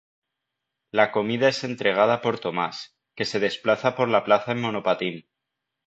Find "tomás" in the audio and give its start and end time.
2.39-2.97